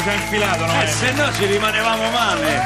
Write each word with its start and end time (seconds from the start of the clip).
Ci 0.00 0.08
ha 0.08 0.14
infilato, 0.14 0.64
no? 0.64 0.82
Eh, 0.82 0.86
se 0.86 1.12
no 1.12 1.32
ci 1.32 1.44
rimanevamo 1.44 2.10
male. 2.10 2.60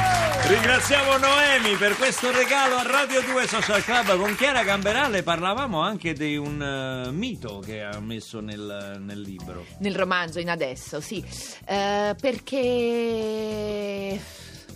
Ringraziamo 0.47 1.17
Noemi 1.17 1.75
per 1.75 1.95
questo 1.97 2.31
regalo 2.31 2.77
a 2.77 2.83
Radio 2.83 3.21
2 3.21 3.47
Social 3.47 3.83
Club. 3.83 4.17
Con 4.17 4.33
Chiara 4.35 4.63
Gamberale 4.63 5.23
parlavamo 5.23 5.81
anche 5.81 6.13
di 6.13 6.37
un 6.37 6.61
eh, 6.61 7.11
mito 7.11 7.59
che 7.59 7.83
ha 7.83 7.99
messo 7.99 8.39
nel, 8.39 8.97
nel 9.01 9.19
libro. 9.19 9.65
Nel 9.79 9.93
romanzo, 9.95 10.39
in 10.39 10.49
adesso, 10.49 11.01
sì. 11.01 11.23
Eh, 11.65 12.15
perché... 12.19 13.25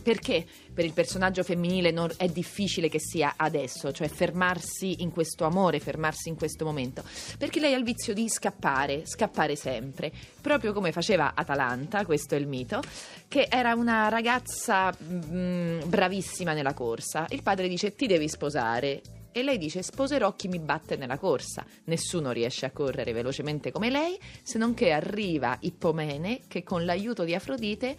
Perché 0.04 0.46
per 0.74 0.86
il 0.86 0.94
personaggio 0.94 1.44
femminile 1.44 1.92
non- 1.92 2.12
è 2.18 2.28
difficile 2.28 2.90
che 2.90 3.00
sia 3.00 3.34
adesso, 3.36 3.92
cioè 3.92 4.08
fermarsi 4.08 5.02
in 5.02 5.12
questo 5.12 5.46
amore, 5.46 5.80
fermarsi 5.80 6.30
in 6.30 6.36
questo 6.36 6.66
momento? 6.66 7.04
Perché 7.38 7.60
lei 7.60 7.74
ha 7.74 7.78
il 7.78 7.84
vizio 7.84 8.14
di 8.14 8.30
scappare, 8.30 9.06
scappare 9.06 9.56
sempre, 9.56 10.12
proprio 10.42 10.74
come 10.74 10.92
faceva 10.92 11.34
Atalanta, 11.36 12.06
questo 12.06 12.36
è 12.36 12.38
il 12.38 12.48
mito, 12.48 12.82
che 13.28 13.48
era 13.50 13.74
una 13.74 14.10
ragazza 14.10 14.94
mm, 15.04 15.82
bravissima 15.86 16.54
nella 16.54 16.74
corsa. 16.74 17.26
Il 17.30 17.44
padre 17.44 17.68
dice 17.68 17.96
ti 17.96 18.08
devi 18.08 18.28
sposare. 18.28 19.02
E 19.34 19.44
lei 19.44 19.58
dice: 19.58 19.82
Sposerò 19.82 20.36
chi 20.36 20.50
mi 20.50 20.60
batte 20.60 20.98
nella 20.98 21.18
corsa. 21.18 21.66
Nessuno 21.86 22.32
riesce 22.32 22.66
a 22.66 22.72
correre 22.72 23.14
velocemente 23.14 23.72
come 23.72 23.90
lei, 23.90 24.20
se 24.44 24.58
non 24.58 24.74
che 24.74 24.91
arriva 24.91 25.58
Ippomene 25.62 26.41
che 26.50 26.63
con 26.63 26.84
l'aiuto 26.84 27.24
di 27.24 27.34
Afrodite 27.34 27.96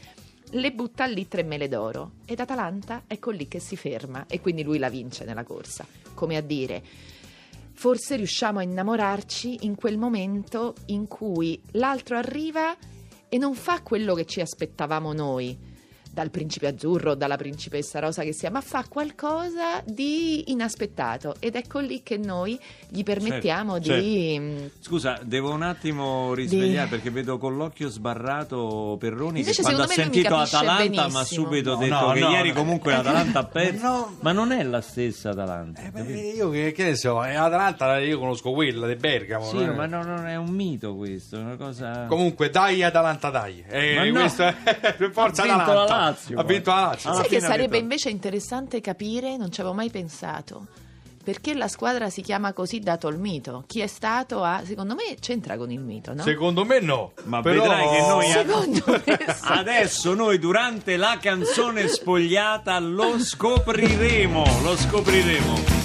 le 0.54 0.72
butta 0.72 1.06
lì 1.06 1.28
tre 1.28 1.42
mele 1.42 1.68
d'oro. 1.68 2.12
Ed 2.24 2.40
Atalanta 2.40 3.04
ecco 3.06 3.30
lì 3.30 3.48
che 3.48 3.58
si 3.58 3.76
ferma 3.76 4.26
e 4.26 4.40
quindi 4.40 4.62
lui 4.62 4.78
la 4.78 4.88
vince 4.88 5.24
nella 5.24 5.44
corsa. 5.44 5.86
Come 6.14 6.36
a 6.36 6.40
dire. 6.40 6.82
Forse 7.72 8.16
riusciamo 8.16 8.58
a 8.58 8.62
innamorarci 8.62 9.64
in 9.64 9.74
quel 9.74 9.98
momento 9.98 10.74
in 10.86 11.08
cui 11.08 11.60
l'altro 11.72 12.16
arriva 12.16 12.76
e 13.28 13.38
non 13.38 13.54
fa 13.54 13.82
quello 13.82 14.14
che 14.14 14.26
ci 14.26 14.40
aspettavamo 14.40 15.12
noi 15.12 15.70
dal 16.12 16.30
principe 16.30 16.66
azzurro, 16.66 17.14
dalla 17.14 17.36
principessa 17.36 17.98
rosa 17.98 18.22
che 18.22 18.32
sia, 18.34 18.50
ma 18.50 18.60
fa 18.60 18.84
qualcosa 18.88 19.80
di 19.84 20.50
inaspettato 20.52 21.36
ed 21.38 21.54
ecco 21.56 21.78
lì 21.78 22.02
che 22.02 22.18
noi 22.18 22.58
gli 22.88 23.02
permettiamo 23.02 23.80
Certo, 23.80 24.02
di... 24.02 24.36
mm, 24.38 24.66
Scusa, 24.80 25.18
devo 25.22 25.50
un 25.52 25.62
attimo 25.62 26.34
risvegliare 26.34 26.84
Di- 26.84 26.90
perché 26.90 27.10
vedo 27.10 27.38
con 27.38 27.56
l'occhio 27.56 27.88
sbarrato 27.88 28.96
Perroni 28.98 29.38
Invece 29.40 29.56
che 29.56 29.62
quando 29.62 29.82
ha 29.84 29.86
sentito 29.86 30.36
Atalanta 30.36 30.82
ha 31.04 31.06
benissimo. 31.08 31.22
subito 31.24 31.70
No, 31.72 31.76
detto 31.78 31.94
no, 32.06 32.12
che 32.12 32.20
no, 32.20 32.30
ieri 32.30 32.48
no. 32.48 32.54
comunque 32.54 32.92
l'Atalanta 32.92 33.38
ha 33.38 33.44
perso. 33.46 33.86
no. 33.86 34.16
Ma 34.20 34.32
non 34.32 34.52
è 34.52 34.62
la 34.62 34.80
stessa 34.80 35.30
Atalanta. 35.30 35.80
Eh, 35.82 35.90
beh, 35.90 36.02
io 36.36 36.50
che, 36.50 36.72
che 36.72 36.84
ne 36.84 36.96
so, 36.96 37.24
eh, 37.24 37.34
Atalanta 37.34 37.98
io 38.00 38.18
conosco 38.18 38.52
quella 38.52 38.86
di 38.86 38.96
Bergamo. 38.96 39.46
Sì, 39.48 39.56
eh. 39.62 39.70
ma 39.70 39.86
no, 39.86 40.02
non 40.02 40.26
è 40.26 40.36
un 40.36 40.50
mito 40.50 40.94
questo, 40.94 41.36
è 41.36 41.40
una 41.40 41.56
cosa... 41.56 42.04
Comunque, 42.06 42.50
dai 42.50 42.82
Atalanta, 42.82 43.30
dai. 43.30 43.64
Eh, 43.66 43.94
Ma 43.96 44.04
no. 44.04 44.20
questo 44.20 44.42
è 44.44 44.54
per 44.96 45.10
forza 45.12 45.42
Ha 45.42 45.44
Atalanta. 45.62 45.70
La 46.02 46.10
Lazio, 46.10 46.38
Ha 46.38 46.44
vinto 46.44 46.70
la 46.70 46.80
Lazio. 46.80 47.14
Sai 47.14 47.28
che 47.28 47.40
sarebbe 47.40 47.78
invece 47.78 48.10
interessante 48.10 48.80
capire, 48.80 49.36
non 49.36 49.50
ci 49.50 49.60
avevo 49.60 49.74
mai 49.74 49.90
pensato, 49.90 50.66
perché 51.22 51.54
la 51.54 51.68
squadra 51.68 52.10
si 52.10 52.20
chiama 52.20 52.52
così 52.52 52.80
dato 52.80 53.06
il 53.08 53.18
mito? 53.18 53.62
Chi 53.68 53.80
è 53.80 53.86
stato 53.86 54.42
a... 54.42 54.62
Secondo 54.64 54.94
me 54.94 55.16
c'entra 55.20 55.56
con 55.56 55.70
il 55.70 55.80
mito, 55.80 56.14
no? 56.14 56.22
Secondo 56.22 56.64
me 56.64 56.80
no. 56.80 57.12
Ma 57.24 57.40
Però- 57.40 57.62
vedrai 57.62 57.88
che 57.88 58.00
noi 58.00 58.26
Secondo 58.26 59.02
me 59.06 59.18
sì. 59.32 59.42
Adesso 59.46 60.14
noi 60.14 60.38
durante 60.38 60.96
la 60.96 61.18
canzone 61.20 61.86
spogliata 61.86 62.78
lo 62.80 63.18
scopriremo, 63.18 64.44
lo 64.62 64.76
scopriremo. 64.76 65.81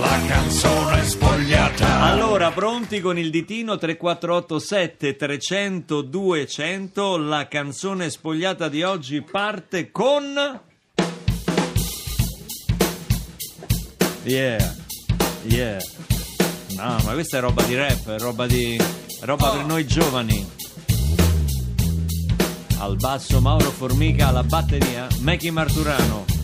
La 0.00 0.18
canzone 0.26 1.04
spogliata. 1.04 2.00
Allora, 2.00 2.50
pronti 2.52 3.00
con 3.00 3.18
il 3.18 3.28
ditino 3.28 3.76
3487 3.76 5.14
300 5.14 6.00
200, 6.00 7.18
la 7.18 7.46
canzone 7.46 8.08
spogliata 8.08 8.70
di 8.70 8.82
oggi 8.82 9.20
parte 9.20 9.90
con... 9.90 10.60
Yeah, 14.22 14.74
yeah. 15.42 15.78
No, 16.76 16.96
ma 17.04 17.12
questa 17.12 17.36
è 17.36 17.40
roba 17.42 17.62
di 17.64 17.74
rap, 17.74 18.08
è 18.08 18.18
roba 18.18 18.46
di... 18.46 18.80
roba 19.20 19.50
per 19.50 19.66
noi 19.66 19.86
giovani. 19.86 20.50
Al 22.78 22.96
basso 22.96 23.38
Mauro 23.42 23.68
Formica, 23.68 24.28
alla 24.28 24.44
batteria 24.44 25.06
Meki 25.18 25.50
Marturano. 25.50 26.39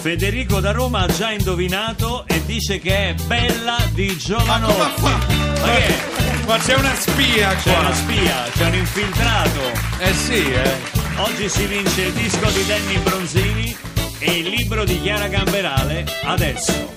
Federico 0.00 0.60
da 0.60 0.72
Roma 0.72 1.00
ha 1.00 1.06
già 1.08 1.30
indovinato 1.30 2.24
e 2.26 2.42
dice 2.46 2.78
che 2.78 3.10
è 3.10 3.14
bella 3.26 3.76
di 3.92 4.16
Giovanotti. 4.16 4.78
Ma 4.78 4.90
come 4.94 5.18
fa? 5.18 5.36
Ma 5.60 5.72
che 5.74 5.86
è? 5.86 5.98
Ma 6.46 6.56
c'è 6.56 6.74
una 6.74 6.94
spia 6.94 7.54
C'è 7.56 7.70
qua. 7.70 7.80
una 7.80 7.94
spia, 7.94 8.34
c'è 8.54 8.66
un 8.66 8.74
infiltrato. 8.74 9.60
Eh 9.98 10.14
sì, 10.14 10.50
eh. 10.52 10.76
Oggi 11.16 11.48
si 11.50 11.66
vince 11.66 12.02
il 12.02 12.12
disco 12.14 12.48
di 12.50 12.66
Danny 12.66 12.98
Bronzini 12.98 13.76
e 14.18 14.30
il 14.38 14.48
libro 14.48 14.84
di 14.84 15.00
Chiara 15.02 15.28
Gamberale 15.28 16.06
adesso. 16.24 16.88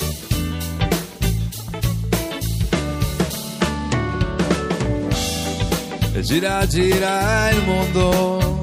Gira, 6.21 6.65
gira 6.67 7.49
il 7.49 7.63
mondo. 7.65 8.62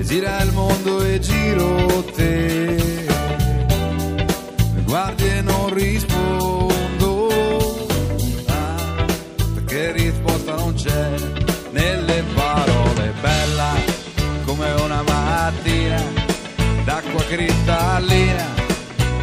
E 0.00 0.02
gira 0.02 0.42
il 0.42 0.50
mondo 0.52 1.04
e 1.04 1.20
giro 1.20 2.02
te. 2.16 2.74
Mi 4.74 4.82
guardi 4.84 5.28
e 5.28 5.42
non 5.42 5.74
rispondo. 5.74 7.28
Ah, 8.46 9.04
perché 9.52 9.92
risposta 9.92 10.54
non 10.54 10.72
c'è 10.72 11.10
nelle 11.72 12.24
parole. 12.34 13.12
Bella 13.20 13.74
come 14.46 14.72
una 14.72 15.02
mattina 15.02 16.02
d'acqua 16.82 17.22
cristallina. 17.24 18.48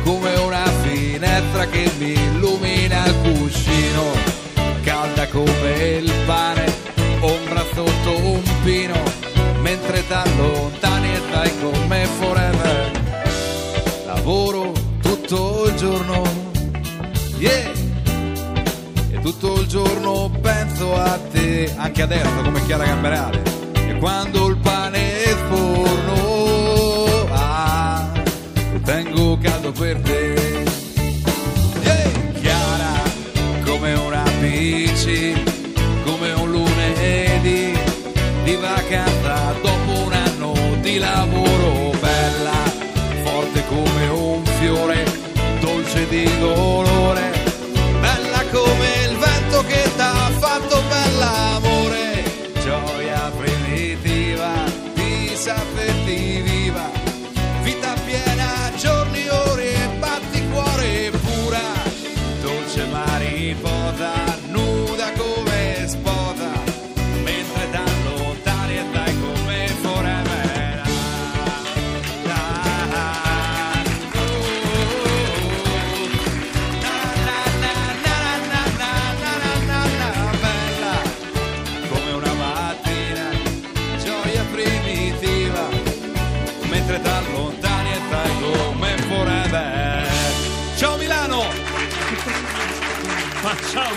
Come 0.03 0.35
una 0.35 0.63
finestra 0.83 1.65
che 1.65 1.91
mi 1.97 2.11
illumina 2.11 3.03
il 3.07 3.15
cuscino 3.23 4.45
calda 4.87 5.27
come 5.27 5.97
il 6.01 6.11
pane, 6.25 6.65
giorno 19.67 20.31
penso 20.41 20.95
a 20.95 21.19
te, 21.31 21.73
anche 21.75 22.01
adesso 22.01 22.41
come 22.41 22.65
Chiara 22.65 22.85
Gamberale, 22.85 23.41
e 23.73 23.97
quando 23.97 24.47
il 24.47 24.57
pane 24.57 25.23
è 25.23 25.35
forno, 25.49 27.27
ah, 27.31 28.09
tengo 28.83 29.37
caldo 29.37 29.71
per 29.73 29.99
te. 29.99 30.65
Yeah! 31.81 32.11
Chiara 32.39 33.01
come 33.65 33.93
una 33.93 34.23
bici, 34.39 35.33
come 36.05 36.31
un 36.31 36.49
lunedì 36.49 37.77
di 38.43 38.55
vacanza 38.55 39.53
dopo 39.61 40.05
un 40.05 40.13
anno 40.13 40.53
di 40.81 40.97
lavoro 40.97 41.86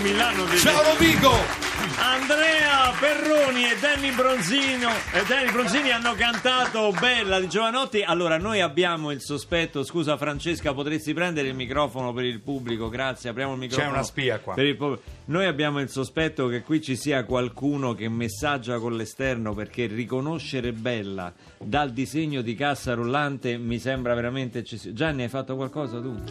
Milano. 0.01 0.47
Ciao 0.57 0.83
Rovigo! 0.83 1.70
Andrea 1.97 2.93
Perroni 2.99 3.63
e 3.63 3.77
Danny 3.79 4.11
Bronzino 4.11 4.89
e 5.11 5.23
Danny 5.27 5.51
Bronzini 5.51 5.91
hanno 5.91 6.13
cantato 6.13 6.91
Bella 6.99 7.39
di 7.39 7.49
Giovanotti. 7.49 8.03
Allora, 8.03 8.37
noi 8.37 8.61
abbiamo 8.61 9.11
il 9.11 9.21
sospetto, 9.21 9.83
scusa 9.83 10.17
Francesca, 10.17 10.73
potresti 10.73 11.13
prendere 11.13 11.47
il 11.47 11.55
microfono 11.55 12.13
per 12.13 12.25
il 12.25 12.39
pubblico? 12.39 12.89
Grazie, 12.89 13.31
apriamo 13.31 13.53
il 13.53 13.59
microfono. 13.59 13.93
una 13.93 14.03
spia 14.03 14.39
qua. 14.39 14.53
per 14.53 14.65
il 14.65 14.75
pubblico. 14.75 15.01
Noi 15.25 15.45
abbiamo 15.45 15.79
il 15.79 15.89
sospetto 15.89 16.47
che 16.47 16.61
qui 16.61 16.81
ci 16.81 16.95
sia 16.95 17.23
qualcuno 17.23 17.93
che 17.93 18.09
messaggia 18.09 18.77
con 18.77 18.95
l'esterno 18.95 19.53
perché 19.53 19.87
riconoscere 19.87 20.73
Bella 20.73 21.33
dal 21.57 21.91
disegno 21.91 22.41
di 22.41 22.55
cassa 22.55 22.93
rullante 22.93 23.57
mi 23.57 23.79
sembra 23.79 24.13
veramente 24.13 24.59
eccessivo. 24.59 24.93
Gianni, 24.93 25.23
hai 25.23 25.29
fatto 25.29 25.55
qualcosa 25.55 25.99
tu? 26.01 26.21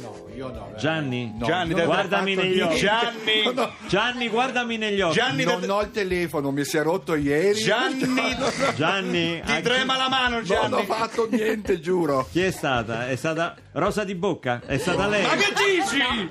No, 0.00 0.26
io 0.34 0.48
no. 0.52 0.72
Gianni? 0.78 1.34
Gianni, 1.42 1.72
non 1.72 1.80
ho 1.80 1.84
guardami 1.84 2.34
negli 2.34 2.60
occhi. 2.60 2.78
Gianni, 2.78 3.68
Gianni, 3.88 4.28
guardami 4.28 4.76
negli 4.76 4.92
occhi. 4.92 4.95
Gianni, 5.12 5.44
Non 5.44 5.60
da- 5.66 5.74
ho 5.74 5.82
il 5.82 5.90
telefono, 5.90 6.50
mi 6.50 6.64
si 6.64 6.76
è 6.76 6.82
rotto 6.82 7.14
ieri. 7.14 7.58
Gianni, 7.60 8.36
Gianni, 8.76 9.40
ti 9.44 9.52
chi- 9.56 9.62
trema 9.62 9.96
la 9.96 10.08
mano, 10.08 10.36
Non 10.36 10.44
Gianni. 10.44 10.74
ho 10.74 10.84
fatto 10.84 11.28
niente, 11.30 11.80
giuro. 11.80 12.26
Chi 12.30 12.42
è 12.42 12.50
stata? 12.50 13.08
È 13.08 13.16
stata 13.16 13.54
Rosa 13.72 14.04
di 14.04 14.14
Bocca? 14.14 14.62
È 14.64 14.78
stata 14.78 15.06
lei? 15.06 15.22
Ma 15.24 15.34
che 15.36 15.52
dici? 15.54 16.30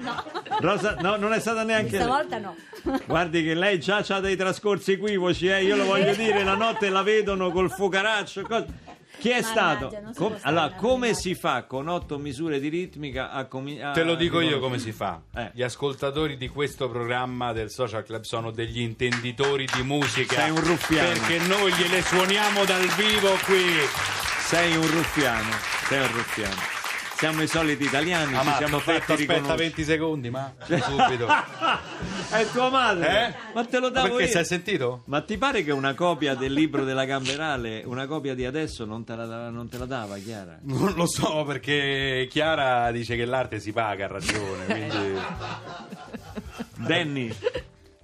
Rosa, 0.60 0.96
no, 1.00 1.16
non 1.18 1.34
è 1.34 1.40
stata 1.40 1.64
neanche 1.64 1.98
lei. 1.98 2.02
Stavolta 2.02 2.38
no. 2.40 2.56
Guardi 3.06 3.44
che 3.44 3.54
lei 3.56 3.80
già 3.80 4.04
ha 4.08 4.20
dei 4.20 4.36
trascorsi 4.36 4.94
equivoci, 4.94 5.48
eh, 5.48 5.64
io 5.64 5.76
lo 5.76 5.86
voglio 5.86 6.14
dire, 6.16 6.44
la 6.44 6.56
notte 6.56 6.90
la 6.90 7.02
vedono 7.04 7.52
col 7.52 7.72
fuocaraccio. 7.72 8.42
cosa- 8.44 8.66
Chi 9.20 9.30
è 9.30 9.42
Mannaggia, 9.42 9.90
stato? 9.90 10.14
Com- 10.16 10.38
allora, 10.42 10.72
come 10.74 11.14
si 11.14 11.36
fa 11.36 11.64
con 11.64 11.88
otto 11.88 12.18
misure 12.18 12.60
di 12.60 12.70
ritmica 12.70 13.32
a 13.32 13.46
cominciare? 13.46 13.94
Te 13.94 14.04
lo 14.04 14.16
dico 14.16 14.42
io 14.42 14.60
come 14.60 14.80
si 14.80 14.92
fa. 14.92 15.22
Eh. 15.34 15.52
Gli 15.54 15.64
ascoltatori 15.64 16.38
di 16.38 16.48
questo 16.48 16.90
programma 16.90 17.54
del 17.54 17.70
Social 17.70 18.04
Club 18.04 18.24
sono 18.24 18.52
degli 18.52 18.80
intenditori 18.80 19.68
di 19.74 19.84
musica. 19.84 20.36
Sei 20.36 20.50
un 20.52 20.64
ruffiano. 20.64 21.10
Perché 21.10 21.40
noi 21.48 21.72
gliele 21.74 22.02
suoniamo 22.02 22.66
dal 22.66 22.88
vivo 22.96 23.30
qui. 23.46 23.64
Sei 24.46 24.76
un 24.76 24.88
ruffiano, 24.88 25.50
sei 25.88 26.02
un 26.02 26.12
ruffiano. 26.12 26.75
Siamo 27.18 27.42
i 27.42 27.48
soliti 27.48 27.86
italiani, 27.86 28.36
ci 28.38 28.44
ma 28.46 28.56
siamo 28.56 28.78
t'ho 28.78 28.84
fatti 28.84 29.00
fatto 29.00 29.14
aspetta 29.14 29.34
riconoscere. 29.34 29.58
20 29.70 29.84
secondi, 29.84 30.30
ma 30.30 30.54
subito. 30.66 31.28
È 32.30 32.46
tua 32.52 32.70
madre? 32.70 33.28
Eh? 33.28 33.34
Ma 33.54 33.64
te 33.66 33.80
lo 33.80 33.88
Ma 33.88 33.92
davo 33.94 34.16
perché 34.18 34.32
io. 34.34 34.40
è 34.40 34.44
sentito? 34.44 35.04
Ma 35.06 35.22
ti 35.22 35.38
pare 35.38 35.64
che 35.64 35.72
una 35.72 35.94
copia 35.94 36.36
del 36.36 36.52
libro 36.52 36.84
della 36.84 37.06
Gamberale, 37.06 37.84
una 37.86 38.06
copia 38.06 38.36
di 38.36 38.46
adesso 38.46 38.84
non 38.86 39.06
te 39.06 39.16
la, 39.16 39.26
dava- 39.26 39.50
non 39.50 39.70
te 39.70 39.78
la 39.78 39.86
dava, 39.86 40.18
Chiara? 40.18 40.60
Non 40.64 40.94
lo 40.94 41.08
so 41.08 41.44
perché 41.46 42.28
Chiara 42.30 42.92
dice 42.92 43.16
che 43.16 43.24
l'arte 43.26 43.60
si 43.60 43.72
paga, 43.72 44.06
ha 44.06 44.10
ragione. 44.10 44.66
Quindi... 44.66 45.20
Danny, 46.78 47.34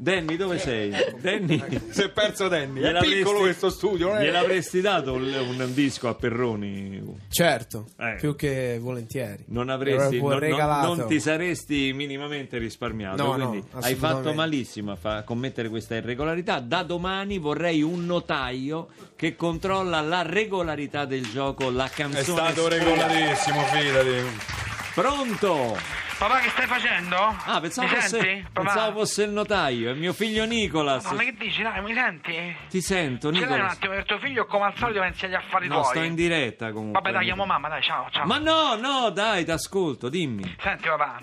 Danny 0.01 0.36
dove 0.36 0.57
sei? 0.57 0.92
Danny, 1.21 1.63
Si 1.92 2.01
è 2.01 2.09
perso 2.09 2.48
Danny. 2.48 2.81
È 2.81 2.98
piccolo 3.01 3.42
questo 3.42 3.69
studio, 3.69 4.07
non 4.07 4.18
è? 4.18 4.24
gliel'avresti 4.24 4.81
dato 4.81 5.13
un, 5.13 5.24
un 5.31 5.74
disco 5.75 6.07
a 6.09 6.15
Perroni? 6.15 7.03
Certo, 7.30 7.89
Eh. 8.00 8.15
più 8.19 8.36
che 8.36 8.80
volentieri. 8.81 9.44
Non 9.50 9.69
avresti, 9.69 10.19
non, 10.19 10.30
non- 10.31 10.39
regalato. 10.39 10.95
non 10.95 11.07
ti 11.07 11.19
saresti 11.19 11.94
minimamente 11.94 12.57
risparmiato. 12.57 13.24
No, 13.24 13.33
quindi 13.33 13.57
no, 13.71 13.80
hai 13.80 13.94
fatto 13.94 14.33
malissimo 14.33 14.92
a 14.94 14.95
fa- 14.95 15.21
commettere 15.21 15.69
questa 15.69 15.94
irregolarità. 15.95 16.59
Da 16.59 16.81
domani 16.81 17.38
vorrei 17.38 17.83
un 17.83 18.04
notaio 18.04 18.88
che 19.15 19.36
controlla 19.36 20.01
la 20.01 20.24
regolarità 20.24 21.06
del 21.06 21.27
gioco, 21.30 21.69
la 21.69 21.88
canzone. 21.94 22.21
È 22.21 22.24
stato 22.24 22.62
sfera. 22.65 22.83
regolarissimo, 22.83 23.62
fidati. 23.65 24.09
Pronto? 24.95 25.77
Papà, 26.21 26.38
che 26.38 26.50
stai 26.50 26.68
facendo? 26.68 27.15
Ah, 27.45 27.59
pensavo 27.59 27.88
mi 27.88 27.95
fosse, 27.95 28.19
senti? 28.19 28.45
Pensavo 28.53 29.00
fosse 29.00 29.23
il 29.23 29.31
notaio, 29.31 29.89
è 29.89 29.94
mio 29.95 30.13
figlio 30.13 30.45
Nicolas. 30.45 31.03
No, 31.09 31.15
ma 31.18 31.23
che 31.23 31.33
dici? 31.33 31.63
Dai, 31.63 31.81
mi 31.81 31.95
senti? 31.95 32.56
Ti 32.69 32.79
sento, 32.79 33.33
Ce 33.33 33.39
l'hai 33.39 33.47
un 33.47 33.53
Nicolas. 33.56 33.73
attimo 33.73 33.94
per 33.94 34.06
tuo 34.06 34.19
figlio 34.19 34.45
come 34.45 34.65
al 34.65 34.77
solito 34.77 35.00
pensi 35.00 35.25
agli 35.25 35.33
affari 35.33 35.68
No, 35.68 35.81
tuoi? 35.81 35.85
sto 35.95 36.00
in 36.03 36.13
diretta 36.13 36.71
comunque. 36.71 37.01
Vabbè, 37.01 37.12
dai, 37.12 37.25
chiamo 37.25 37.45
mamma, 37.47 37.69
dai, 37.69 37.81
ciao, 37.81 38.07
ciao. 38.12 38.27
Ma 38.27 38.38
no, 38.38 38.75
no, 38.75 39.09
dai, 39.09 39.44
t'ascolto, 39.45 40.09
dimmi. 40.09 40.56
Senti, 40.62 40.88
papà, 40.89 41.19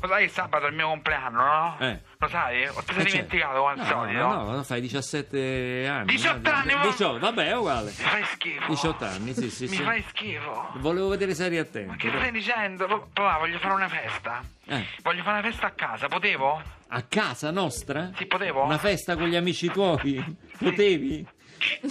lo 0.00 0.08
sai 0.08 0.26
che 0.26 0.32
sabato 0.32 0.66
è 0.66 0.68
il 0.68 0.74
mio 0.74 0.88
compleanno, 0.88 1.42
no? 1.44 1.76
Eh. 1.80 2.00
Lo 2.18 2.28
sai? 2.28 2.66
O 2.66 2.82
ti 2.82 2.92
sei 2.94 3.02
Eh, 3.02 3.10
certo. 3.10 3.10
dimenticato 3.10 3.58
come 3.60 3.70
al 3.72 3.76
No, 3.78 3.84
solito? 3.84 4.18
no, 4.26 4.50
no, 4.52 4.62
fai 4.62 4.80
17 4.80 5.86
anni. 5.88 6.06
18 6.06 6.50
no? 6.50 6.56
anni, 6.56 6.74
ma- 6.74 6.82
18, 6.82 7.18
vabbè, 7.18 7.46
è 7.48 7.56
uguale. 7.56 7.86
Mi 7.90 7.92
fai 8.04 8.24
schifo. 8.24 8.66
18 8.68 9.04
anni, 9.04 9.32
sì, 9.34 9.50
sì, 9.50 9.66
Mi 9.66 9.76
sì. 9.76 9.82
fai 9.82 10.04
schifo. 10.08 10.70
Volevo 10.76 11.08
vedere 11.08 11.34
serie 11.34 11.58
Ma 11.60 11.64
attenti. 11.68 11.96
che 12.08 12.16
stai 12.16 12.30
dicendo? 12.32 12.86
Papà, 12.86 13.38
voglio 13.38 13.58
fare 13.58 13.74
una 13.74 13.88
festa. 13.88 14.42
Eh. 14.66 14.86
Voglio 15.02 15.22
fare 15.22 15.38
una 15.40 15.48
festa 15.50 15.66
a 15.66 15.70
casa, 15.72 16.08
potevo? 16.08 16.62
A 16.88 17.02
casa 17.02 17.50
nostra? 17.50 18.10
Sì, 18.16 18.26
potevo? 18.26 18.62
Una 18.64 18.78
festa 18.78 19.16
con 19.16 19.26
gli 19.28 19.36
amici 19.36 19.68
tuoi? 19.70 20.36
Potevi? 20.58 21.26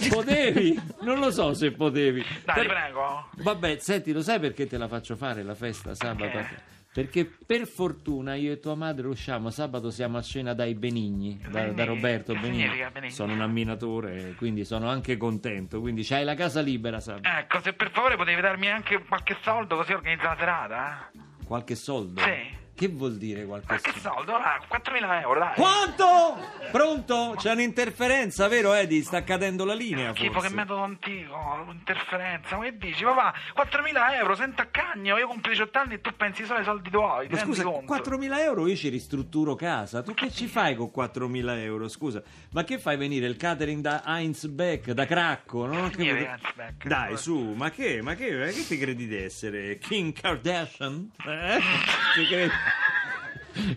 Potevi? 0.08 0.80
Non 1.00 1.18
lo 1.18 1.30
so 1.30 1.52
se 1.54 1.72
potevi. 1.72 2.20
Dai, 2.44 2.54
ti 2.60 2.60
Per- 2.60 2.66
prego. 2.66 3.28
Vabbè, 3.38 3.78
senti, 3.78 4.12
lo 4.12 4.22
sai 4.22 4.38
perché 4.38 4.66
te 4.66 4.78
la 4.78 4.88
faccio 4.88 5.16
fare 5.16 5.42
la 5.42 5.54
festa 5.54 5.94
sabato? 5.94 6.30
Perché? 6.30 6.62
Perché 6.94 7.24
per 7.24 7.66
fortuna 7.66 8.36
io 8.36 8.52
e 8.52 8.60
tua 8.60 8.76
madre 8.76 9.08
usciamo 9.08 9.50
sabato 9.50 9.90
siamo 9.90 10.16
a 10.16 10.22
cena 10.22 10.54
dai 10.54 10.74
Benigni, 10.76 11.40
da, 11.50 11.72
da 11.72 11.84
Roberto 11.84 12.34
Benigni. 12.34 12.68
Benigni? 12.92 13.10
Sono 13.10 13.32
un 13.32 13.40
amminatore, 13.40 14.34
quindi 14.36 14.64
sono 14.64 14.88
anche 14.88 15.16
contento. 15.16 15.80
Quindi 15.80 16.04
c'hai 16.04 16.22
la 16.22 16.34
casa 16.36 16.60
libera 16.60 17.00
sabato. 17.00 17.28
Ecco, 17.36 17.60
se 17.62 17.72
per 17.72 17.90
favore 17.90 18.14
potevi 18.14 18.40
darmi 18.40 18.68
anche 18.70 19.02
qualche 19.08 19.36
soldo 19.42 19.74
così 19.74 19.92
organizzo 19.92 20.22
la 20.22 20.36
serata. 20.38 21.10
eh? 21.12 21.18
Qualche 21.44 21.74
soldo? 21.74 22.20
Sì. 22.20 22.62
Che 22.76 22.88
vuol 22.88 23.16
dire 23.18 23.44
qualche 23.44 23.66
Qualche 23.66 23.92
soldo? 24.00 24.08
soldo? 24.32 24.34
Allora, 24.34 24.60
4.000 24.68 25.20
euro, 25.22 25.38
dai. 25.38 25.54
Quanto? 25.54 26.36
Pronto? 26.72 27.34
C'è 27.36 27.52
un'interferenza, 27.52 28.48
vero 28.48 28.72
Edi? 28.72 29.00
Sta 29.02 29.22
cadendo 29.22 29.64
la 29.64 29.74
linea 29.74 30.12
Schifo, 30.12 30.32
forse. 30.32 30.48
che 30.48 30.54
metodo 30.54 30.80
antico, 30.82 31.66
interferenza, 31.70 32.56
ma 32.56 32.64
che 32.64 32.76
dici? 32.76 33.04
Papà, 33.04 33.32
4.000 33.56 34.14
euro, 34.18 34.34
sento 34.34 34.62
a 34.62 34.66
cagno, 34.66 35.16
io 35.18 35.28
compro 35.28 35.50
18 35.52 35.78
anni 35.78 35.94
e 35.94 36.00
tu 36.00 36.10
pensi 36.16 36.44
solo 36.44 36.58
ai 36.58 36.64
soldi 36.64 36.90
tuoi, 36.90 37.28
Ma 37.28 37.36
scusa, 37.38 37.62
conto? 37.62 37.94
4.000 37.94 38.38
euro 38.40 38.66
io 38.66 38.74
ci 38.74 38.88
ristrutturo 38.88 39.54
casa. 39.54 40.02
Tu 40.02 40.12
che 40.14 40.30
ci 40.32 40.46
fai 40.48 40.74
con 40.74 40.90
4.000 40.94 41.58
euro? 41.58 41.86
Scusa, 41.88 42.22
ma 42.52 42.64
che 42.64 42.78
fai 42.78 42.96
venire 42.96 43.26
il 43.26 43.36
catering 43.36 43.80
da 43.82 44.02
Heinz 44.04 44.46
Beck, 44.46 44.90
da 44.90 45.06
Cracco? 45.06 45.66
Non 45.66 45.84
ho 45.84 45.88
Che 45.90 45.96
capito. 45.96 46.14
Heinz 46.14 46.52
Beck? 46.56 46.86
Dai, 46.88 47.16
su, 47.16 47.52
ma 47.56 47.70
che? 47.70 48.02
Ma 48.02 48.14
che, 48.14 48.32
ma 48.36 48.46
che 48.46 48.66
ti 48.66 48.76
credi 48.78 49.06
di 49.06 49.16
essere? 49.16 49.78
Kim 49.78 50.12
Kardashian? 50.12 51.10
Eh? 51.24 51.60
Ti 52.14 52.26
credi? 52.26 52.52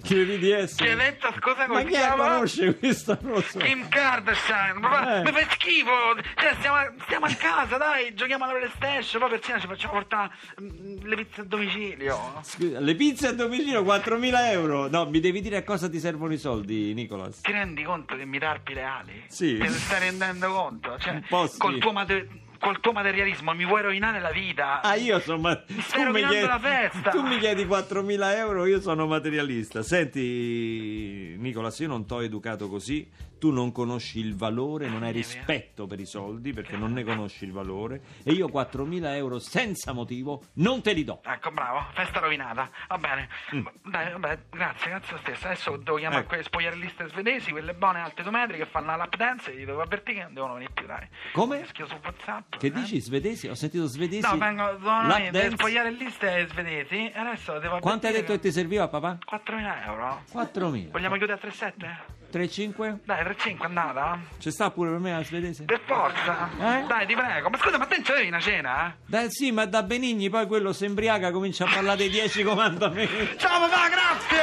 Credi 0.03 0.37
di 0.37 0.47
Chi 0.47 0.51
essere? 0.51 0.89
hai 0.91 0.95
detto, 0.97 1.31
scusa, 1.39 1.59
Ma 1.59 1.65
come 1.67 1.83
chi 1.85 1.93
si 1.93 1.99
la 1.99 2.05
chiama? 2.07 2.27
conosce 2.29 2.77
lo 3.21 3.41
so. 3.41 3.59
Kim 3.59 3.87
Kardashian, 3.89 4.79
papà, 4.79 5.17
Eh. 5.19 5.21
mi 5.23 5.31
fai 5.31 5.45
schifo, 5.51 5.91
cioè 6.35 6.55
stiamo, 6.57 6.77
stiamo 7.03 7.25
a 7.25 7.33
casa, 7.35 7.77
dai, 7.77 8.13
giochiamo 8.13 8.43
alla 8.45 8.53
PlayStation, 8.53 9.21
poi 9.21 9.29
per 9.31 9.39
cena 9.39 9.59
ci 9.59 9.67
facciamo 9.67 9.93
portare 9.93 10.31
mm, 10.61 10.97
le 11.03 11.15
pizze 11.15 11.41
a 11.41 11.43
domicilio. 11.43 12.39
Scusa, 12.43 12.79
le 12.79 12.95
pizze 12.95 13.27
a 13.27 13.33
domicilio 13.33 13.83
4.000 13.83 14.51
euro? 14.51 14.87
No, 14.89 15.05
mi 15.09 15.19
devi 15.19 15.41
dire 15.41 15.57
a 15.57 15.63
cosa 15.63 15.89
ti 15.89 15.99
servono 15.99 16.33
i 16.33 16.37
soldi, 16.37 16.93
Nicolas. 16.93 17.41
Ti 17.41 17.51
rendi 17.51 17.83
conto 17.83 18.15
che 18.15 18.25
mi 18.25 18.39
tarpi 18.39 18.73
le 18.73 18.83
ali? 18.83 19.23
Sì. 19.27 19.57
Te 19.57 19.63
ne 19.63 19.69
stai 19.69 19.99
rendendo 19.99 20.51
conto? 20.51 20.97
Cioè, 20.99 21.13
Un 21.13 21.23
po' 21.27 21.47
sì. 21.47 21.57
col, 21.57 21.77
tuo 21.77 21.91
mate- 21.91 22.27
col 22.59 22.79
tuo 22.79 22.91
materialismo 22.91 23.53
mi 23.53 23.65
vuoi 23.65 23.81
rovinare 23.81 24.19
la 24.19 24.31
vita. 24.31 24.81
Ah, 24.81 24.95
io 24.95 25.19
sono. 25.19 25.39
ma- 25.39 25.63
stai 25.79 26.03
rovinando 26.05 26.45
la 26.47 26.59
festa. 26.59 27.09
tu 27.11 27.21
mi 27.21 27.37
chiedi 27.39 27.65
4.000 27.65 28.35
euro, 28.37 28.65
io 28.65 28.79
sono 28.81 29.05
materialista. 29.07 29.81
Senti, 29.83 31.35
Nicolas, 31.37 31.79
io 31.79 31.87
non 31.87 32.05
t'ho 32.05 32.21
educato 32.21 32.67
così. 32.69 33.25
Tu 33.37 33.51
non 33.51 33.71
conosci 33.71 34.17
il 34.17 34.35
valore, 34.35 34.89
non 34.89 35.03
hai 35.03 35.11
rispetto 35.11 35.85
per 35.85 35.99
i 35.99 36.07
soldi 36.07 36.53
perché 36.53 36.75
non 36.75 36.91
ne 36.93 37.03
conosci 37.03 37.45
il 37.45 37.51
valore. 37.51 38.01
E 38.23 38.31
io 38.31 38.47
4.000 38.47 39.13
euro 39.13 39.37
senza 39.37 39.93
motivo 39.93 40.45
non 40.53 40.81
te 40.81 40.93
li 40.93 41.03
do. 41.03 41.21
Ecco, 41.23 41.51
bravo, 41.51 41.85
festa 41.93 42.19
rovinata. 42.19 42.67
Va 42.87 42.97
bene. 42.97 43.29
Mm. 43.55 43.67
Dai, 43.83 44.11
vabbè, 44.11 44.39
grazie, 44.49 44.89
grazie 44.89 45.13
lo 45.13 45.19
stesso. 45.19 45.45
Adesso 45.45 45.77
devo 45.77 45.97
chiamare 45.97 46.21
Ecco. 46.21 46.29
quelle 46.29 46.43
spogliarelliste 46.43 47.09
svedesi, 47.09 47.51
quelle 47.51 47.75
buone 47.75 48.01
alte 48.01 48.23
metri 48.31 48.57
che 48.57 48.65
fanno 48.65 48.87
la 48.87 48.95
lap 48.95 49.15
dance 49.15 49.51
e 49.53 49.57
gli 49.57 49.65
devo 49.65 49.81
avvertire 49.81 50.17
che 50.17 50.23
non 50.23 50.33
devono 50.33 50.53
venire 50.53 50.71
più, 50.73 50.87
dai. 50.87 51.07
Come? 51.33 51.59
Mi 51.59 51.67
Schio 51.67 51.85
su 51.85 51.95
WhatsApp. 52.03 52.46
Che 52.49 52.67
eh. 52.67 52.71
dici, 52.71 52.99
svedesi? 53.01 53.47
Ho 53.47 53.55
sentito 53.55 53.85
svedesi. 53.85 54.27
No, 54.27 54.37
vengo, 54.37 54.63
Lap 54.63 55.07
venire 55.07 55.31
delle 55.31 55.49
dance? 55.49 55.55
spogliarelliste 55.57 56.47
svedesi 56.49 57.09
e 57.09 57.19
adesso 57.19 57.59
devo 57.59 57.79
Quanto 57.79 58.07
hai 58.07 58.13
detto 58.13 58.33
che 58.33 58.39
ti 58.39 58.51
serviva, 58.51 58.87
papà? 58.87 59.17
4.000 59.29 59.85
euro. 59.85 60.23
4.000. 60.33 60.89
Vogliamo 60.91 61.17
chiudere 61.17 61.39
a 61.41 61.47
3,7? 61.47 62.15
3,5? 62.31 62.97
Dai, 63.05 63.23
3,5 63.23 63.61
è 63.61 63.65
andata? 63.65 64.19
Ci 64.37 64.51
sta 64.51 64.69
pure 64.71 64.89
per 64.89 64.99
me 64.99 65.11
la 65.11 65.23
svedese? 65.23 65.63
Per 65.63 65.79
forza. 65.85 66.49
Eh? 66.59 66.85
Dai, 66.87 67.05
ti 67.05 67.15
prego. 67.15 67.49
Ma 67.49 67.57
scusa, 67.57 67.77
ma 67.77 67.85
te 67.85 68.01
c'avevi 68.01 68.27
una 68.27 68.39
cena? 68.39 68.87
eh? 68.89 68.93
Dai, 69.05 69.27
sì, 69.31 69.51
ma 69.51 69.65
da 69.65 69.83
Benigni 69.83 70.29
poi 70.29 70.45
quello 70.47 70.73
si 70.73 70.85
imbriaca, 70.85 71.31
comincia 71.31 71.65
a 71.65 71.69
parlare 71.73 71.97
dei 71.97 72.09
10 72.09 72.43
comandamenti. 72.43 73.37
Ciao 73.37 73.59
papà, 73.61 73.87
grazie! 73.87 74.36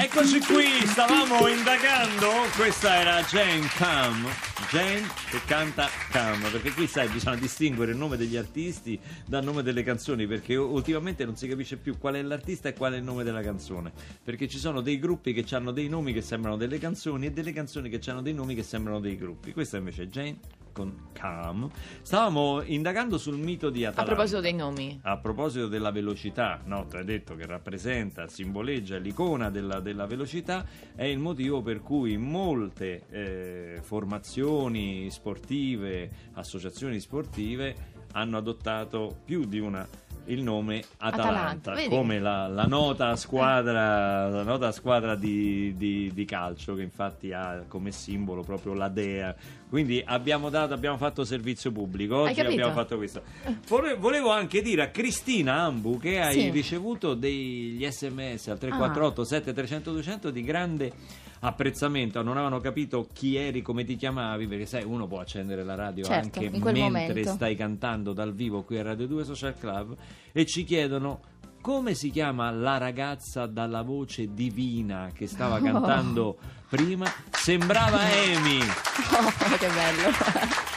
Eccoci 0.00 0.38
qui, 0.42 0.86
stavamo 0.86 1.48
indagando, 1.48 2.28
questa 2.54 3.00
era 3.00 3.20
Jane 3.22 3.66
Cam, 3.66 4.28
Jane 4.70 5.04
che 5.28 5.40
canta 5.44 5.88
Cam, 6.10 6.40
perché 6.52 6.70
qui 6.70 6.86
sai 6.86 7.08
bisogna 7.08 7.34
distinguere 7.34 7.90
il 7.90 7.98
nome 7.98 8.16
degli 8.16 8.36
artisti 8.36 8.96
dal 9.26 9.42
nome 9.42 9.64
delle 9.64 9.82
canzoni, 9.82 10.28
perché 10.28 10.54
ultimamente 10.54 11.24
non 11.24 11.34
si 11.34 11.48
capisce 11.48 11.78
più 11.78 11.98
qual 11.98 12.14
è 12.14 12.22
l'artista 12.22 12.68
e 12.68 12.74
qual 12.74 12.92
è 12.92 12.98
il 12.98 13.02
nome 13.02 13.24
della 13.24 13.42
canzone, 13.42 13.90
perché 14.22 14.46
ci 14.46 14.58
sono 14.58 14.82
dei 14.82 15.00
gruppi 15.00 15.32
che 15.32 15.44
hanno 15.56 15.72
dei 15.72 15.88
nomi 15.88 16.12
che 16.12 16.22
sembrano 16.22 16.56
delle 16.56 16.78
canzoni 16.78 17.26
e 17.26 17.32
delle 17.32 17.52
canzoni 17.52 17.88
che 17.90 17.98
hanno 18.08 18.22
dei 18.22 18.34
nomi 18.34 18.54
che 18.54 18.62
sembrano 18.62 19.00
dei 19.00 19.16
gruppi, 19.16 19.52
questa 19.52 19.78
invece 19.78 20.04
è 20.04 20.06
Jane 20.06 20.38
con 20.78 21.08
Cam. 21.12 21.68
Stavamo 22.02 22.62
indagando 22.62 23.18
sul 23.18 23.36
mito 23.36 23.68
di 23.68 23.84
A 23.84 23.88
Atalanta. 23.88 24.14
proposito 24.14 24.40
dei 24.40 24.54
nomi. 24.54 25.00
A 25.02 25.18
proposito 25.18 25.66
della 25.66 25.90
velocità, 25.90 26.60
no, 26.64 26.86
tu 26.86 26.96
hai 26.96 27.04
detto 27.04 27.34
che 27.34 27.46
rappresenta, 27.46 28.28
simboleggia 28.28 28.96
l'icona 28.98 29.50
della, 29.50 29.80
della 29.80 30.06
velocità, 30.06 30.64
è 30.94 31.04
il 31.04 31.18
motivo 31.18 31.62
per 31.62 31.80
cui 31.80 32.16
molte 32.16 33.02
eh, 33.10 33.80
formazioni 33.82 35.10
sportive, 35.10 36.10
associazioni 36.34 37.00
sportive 37.00 37.96
hanno 38.12 38.36
adottato 38.36 39.18
più 39.24 39.44
di 39.44 39.58
una 39.58 39.86
il 40.28 40.42
nome 40.42 40.82
Atalanta, 40.98 41.72
Atalanta, 41.72 41.88
come 41.94 42.18
la, 42.18 42.46
la 42.48 42.64
nota 42.64 43.14
squadra, 43.16 44.28
la 44.28 44.42
nota 44.42 44.72
squadra 44.72 45.14
di, 45.14 45.74
di- 45.76 46.10
di 46.12 46.24
calcio 46.24 46.74
che 46.74 46.82
infatti 46.82 47.32
ha 47.32 47.64
come 47.68 47.90
simbolo 47.92 48.42
proprio 48.42 48.74
la 48.74 48.88
dea. 48.88 49.34
Quindi 49.68 50.02
abbiamo, 50.04 50.48
dato, 50.48 50.72
abbiamo 50.74 50.96
fatto 50.96 51.24
servizio 51.24 51.70
pubblico, 51.72 52.16
oggi 52.20 52.40
abbiamo 52.40 52.72
fatto 52.72 52.96
questo. 52.96 53.22
Vole- 53.68 53.94
Volevo 53.96 54.30
anche 54.30 54.62
dire 54.62 54.82
a 54.82 54.88
Cristina 54.88 55.60
Ambu 55.62 55.98
che 55.98 56.20
hai 56.20 56.40
Sì. 56.40 56.50
ricevuto 56.50 57.14
degli 57.14 57.84
sms 57.86 58.48
al 58.48 58.58
348 58.58 59.24
7300 59.24 59.92
200 59.92 60.30
di 60.30 60.42
grande 60.42 60.92
apprezzamento. 61.40 62.22
Non 62.22 62.36
avevano 62.36 62.60
capito 62.60 63.06
chi 63.12 63.36
eri, 63.36 63.62
come 63.62 63.84
ti 63.84 63.96
chiamavi, 63.96 64.46
perché 64.46 64.66
sai, 64.66 64.84
uno 64.84 65.06
può 65.06 65.20
accendere 65.20 65.64
la 65.64 65.74
radio 65.74 66.04
Certo, 66.04 66.38
anche 66.38 66.50
mentre 66.50 66.82
momento. 66.82 67.30
stai 67.30 67.56
cantando 67.56 68.12
dal 68.12 68.34
vivo 68.34 68.62
qui 68.62 68.78
a 68.78 68.82
Radio 68.82 69.06
2 69.06 69.24
Social 69.24 69.56
Club 69.58 69.96
e 70.32 70.46
ci 70.46 70.64
chiedono 70.64 71.20
come 71.60 71.94
si 71.94 72.10
chiama 72.10 72.50
la 72.50 72.78
ragazza 72.78 73.46
dalla 73.46 73.82
voce 73.82 74.32
divina 74.32 75.10
che 75.12 75.26
stava 75.26 75.60
cantando 75.62 76.38
prima? 76.68 77.06
Sembrava 77.30 77.98
Amy. 78.08 78.60
Oh, 78.60 79.56
che 79.58 79.68
bello. 79.68 80.10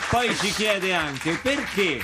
Poi 0.10 0.36
ci 0.36 0.52
chiede 0.52 0.94
anche 0.94 1.40
perché 1.42 2.00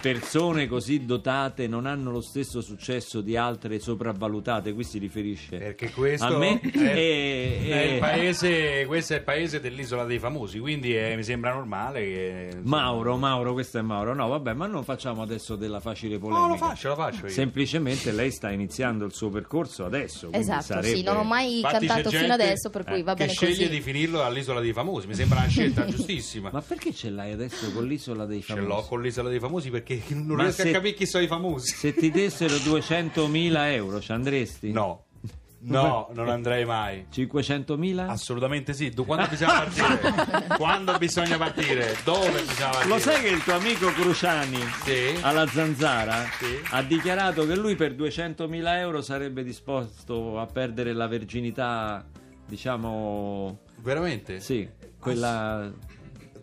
persone 0.00 0.66
così 0.66 1.04
dotate 1.04 1.66
non 1.66 1.86
hanno 1.86 2.10
lo 2.10 2.20
stesso 2.20 2.60
successo 2.60 3.20
di 3.20 3.36
altre 3.36 3.78
sopravvalutate. 3.78 4.72
Qui 4.72 4.84
si 4.84 4.98
riferisce 4.98 5.58
Perché 5.58 5.90
questo 5.90 6.24
a 6.26 6.38
me. 6.38 6.60
è, 6.60 6.68
E- 6.78 7.58
è 7.68 7.72
e- 7.76 7.94
il 7.94 7.98
paese, 8.00 8.84
questo 8.86 9.12
è 9.14 9.16
il 9.16 9.22
paese 9.22 9.60
dell'isola 9.60 10.04
dei 10.04 10.18
famosi, 10.18 10.58
quindi 10.58 10.96
eh, 10.96 11.14
mi 11.16 11.22
sembra 11.22 11.52
normale 11.52 12.00
che... 12.00 12.44
insomma- 12.56 12.68
Mauro, 12.80 13.16
Mauro, 13.16 13.52
questo 13.52 13.78
è 13.78 13.82
Mauro. 13.82 14.14
No, 14.14 14.28
vabbè, 14.28 14.52
ma 14.54 14.66
non 14.66 14.84
facciamo 14.84 15.22
adesso 15.22 15.56
della 15.56 15.80
facile 15.80 16.18
polemica. 16.18 16.46
No, 16.46 16.52
lo 16.52 16.56
faccio, 16.56 16.88
lo 16.88 16.94
faccio 16.96 17.26
io. 17.26 17.32
Semplicemente 17.32 18.10
lei 18.12 18.30
sta 18.30 18.50
iniziando 18.50 19.04
il 19.04 19.12
suo 19.12 19.28
percorso 19.28 19.84
adesso. 19.84 20.28
Esatto, 20.32 20.62
sarebbe- 20.62 20.96
sì, 20.96 21.02
non 21.02 21.16
ho 21.18 21.24
mai 21.24 21.56
Infatti 21.56 21.86
cantato 21.86 22.10
fino 22.10 22.32
adesso, 22.32 22.70
per 22.70 22.84
cui 22.84 23.00
eh, 23.00 23.02
va 23.02 23.12
che 23.14 23.24
bene 23.24 23.32
sceglie 23.32 23.54
così. 23.66 23.68
di 23.68 23.80
finirlo 23.80 24.22
all'isola 24.24 24.60
dei 24.60 24.72
famosi, 24.72 25.06
mi 25.06 25.14
sembra 25.14 25.40
una 25.40 25.48
scelta 25.48 25.84
giustissima. 25.90 26.48
Ma 26.52 26.62
perché 26.62 26.92
ce 26.94 27.10
l'hai 27.10 27.32
adesso 27.32 27.70
con 27.72 27.86
l'isola 27.86 28.24
dei 28.24 28.40
Ce 28.40 28.54
famosi? 28.54 28.66
l'ho 28.66 28.82
con 28.82 29.02
l'isola 29.02 29.28
dei 29.28 29.38
famosi 29.38 29.70
perché 29.70 29.89
non 30.08 30.36
Ma 30.36 30.42
riesco 30.44 30.62
se- 30.62 30.68
a 30.68 30.72
capire 30.72 30.94
chi 30.94 31.06
sono 31.06 31.24
i 31.24 31.26
famosi. 31.26 31.74
Se 31.74 31.94
ti 31.94 32.10
dessero 32.10 32.54
200.000 32.56 33.72
euro, 33.72 34.00
ci 34.00 34.12
andresti? 34.12 34.70
No, 34.72 35.04
no, 35.62 36.08
non 36.12 36.28
andrei 36.28 36.64
mai. 36.64 37.06
500.000? 37.12 38.08
Assolutamente 38.08 38.72
sì. 38.72 38.92
Quando 38.94 39.26
bisogna 39.28 39.52
partire? 39.58 40.56
quando 40.56 40.98
bisogna 40.98 41.36
partire? 41.36 41.96
Dove 42.04 42.30
bisogna 42.40 42.68
partire? 42.70 42.88
Lo 42.88 42.98
sai 42.98 43.20
che 43.22 43.28
il 43.28 43.42
tuo 43.42 43.54
amico 43.54 43.88
Cruciani 43.92 44.58
Sì. 44.84 45.18
alla 45.20 45.46
Zanzara 45.46 46.24
Sì. 46.38 46.58
ha 46.70 46.82
dichiarato 46.82 47.46
che 47.46 47.56
lui 47.56 47.74
per 47.74 47.92
200.000 47.94 48.78
euro 48.78 49.02
sarebbe 49.02 49.42
disposto 49.44 50.38
a 50.38 50.46
perdere 50.46 50.92
la 50.94 51.06
verginità, 51.08 52.06
diciamo, 52.46 53.60
Veramente? 53.82 54.40
sì, 54.40 54.68
quella... 54.98 55.70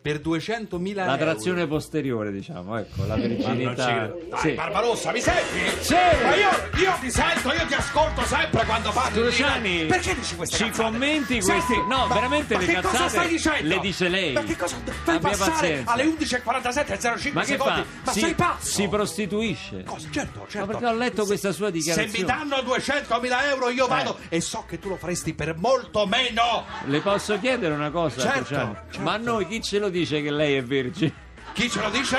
per 0.07 0.21
200.000 0.21 0.95
La 0.95 1.03
euro. 1.03 1.17
trazione 1.17 1.67
posteriore, 1.67 2.31
diciamo, 2.31 2.77
ecco, 2.77 3.05
la 3.05 3.15
verginità. 3.15 4.07
Dai, 4.29 4.39
Sì. 4.39 4.51
Barbarossa, 4.51 5.11
mi 5.11 5.19
senti? 5.19 5.59
Sì. 5.81 5.93
Ma 5.95 6.35
io, 6.35 6.49
io 6.81 6.93
ti 7.01 7.11
sento, 7.11 7.51
io 7.51 7.65
ti 7.67 7.73
ascolto 7.73 8.21
sempre 8.23 8.63
quando 8.65 8.91
parli. 8.91 9.19
Cruciani, 9.21 9.85
Perché 9.85 10.15
dici 10.15 10.35
queste 10.37 10.55
ci 10.55 10.63
cazzate? 10.69 10.83
commenti 10.91 11.41
Senti, 11.41 11.65
questi- 11.65 11.87
no, 11.89 12.05
ma- 12.07 12.13
veramente 12.13 12.53
ma 12.53 12.59
le 12.61 12.65
che 12.67 12.73
cazzate 12.75 12.95
cosa 12.97 13.09
stai 13.09 13.27
dicendo? 13.27 13.67
le 13.67 13.79
dice 13.81 14.07
lei. 14.07 14.31
Ma 14.33 14.43
che 14.43 14.55
cosa 14.55 14.75
fai 15.03 15.15
Abbia 15.15 15.29
passare 15.29 15.51
pazienza. 15.51 15.91
alle 15.91 16.03
11.47 16.05 16.93
e 16.93 16.99
05 16.99 17.31
Ma 17.33 17.41
che 17.41 17.47
secondi? 17.47 17.81
fa? 17.81 17.85
Ma 18.05 18.11
si, 18.13 18.19
sei 18.21 18.33
pazzo? 18.33 18.65
si 18.65 18.87
prostituisce. 18.87 19.83
Cosa? 19.83 20.07
Certo, 20.09 20.45
certo. 20.49 20.59
Ma 20.59 20.65
perché 20.67 20.85
ho 20.85 20.93
letto 20.97 21.25
questa 21.25 21.51
sua 21.51 21.65
Se 21.67 21.71
dichiarazione. 21.73 22.17
mi 22.19 22.23
danno 22.23 22.55
200.000 22.61 23.45
euro 23.49 23.69
io 23.69 23.87
vado 23.87 24.17
e 24.29 24.39
so 24.39 24.63
che 24.65 24.79
tu 24.79 24.87
lo 24.87 24.95
faresti 24.95 25.33
per 25.33 25.55
molto 25.57 26.05
meno. 26.05 26.63
Le 26.85 27.01
posso 27.01 27.37
chiedere 27.39 27.73
una 27.73 27.89
cosa, 27.91 28.21
Certo, 28.21 28.45
certo. 28.45 29.01
Ma 29.01 29.13
a 29.13 29.17
noi 29.17 29.45
chi 29.47 29.61
ce 29.61 29.79
lo 29.79 29.89
dice 29.99 30.21
che 30.21 30.31
lei 30.31 30.55
è 30.55 30.63
vergine? 30.63 31.25
Chi 31.53 31.69
ce 31.69 31.81
lo 31.81 31.89
dice? 31.89 32.17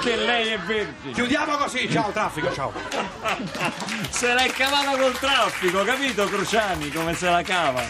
Che 0.00 0.16
lei 0.16 0.48
è 0.48 0.58
vergine. 0.58 1.12
Chiudiamo 1.12 1.56
così. 1.56 1.88
Ciao 1.90 2.10
traffico, 2.10 2.52
ciao. 2.52 2.72
Se 4.10 4.34
l'è 4.34 4.48
cavata 4.48 4.96
col 4.96 5.16
traffico, 5.18 5.84
capito 5.84 6.24
Cruciani 6.26 6.90
come 6.90 7.14
se 7.14 7.30
la 7.30 7.42
cava? 7.42 7.82